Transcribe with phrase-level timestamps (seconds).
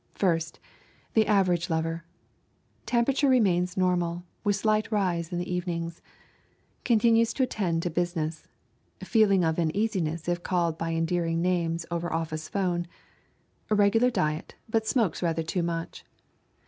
[0.15, 0.59] First.
[1.13, 2.03] The average lover.
[2.87, 6.01] Temperature remains normal, with slight rise in the evenings.
[6.83, 8.47] Continues to attend to business.
[9.03, 12.87] Feeling of uneasiness if called by endearing names over office 'phone.
[13.69, 16.03] Regular diet, but smokes rather too much.